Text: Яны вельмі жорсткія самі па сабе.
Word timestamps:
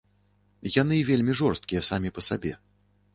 Яны 0.81 0.97
вельмі 1.09 1.35
жорсткія 1.41 1.81
самі 1.91 2.09
па 2.17 2.21
сабе. 2.29 2.55